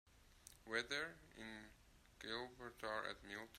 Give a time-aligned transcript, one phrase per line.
[0.65, 1.69] Weather in
[2.23, 3.47] Gibraltar at meal time